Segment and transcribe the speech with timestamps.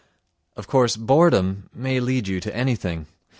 [0.55, 3.05] Of course boredom may lead you to anything.